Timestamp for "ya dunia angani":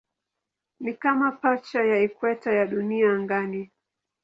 2.53-3.71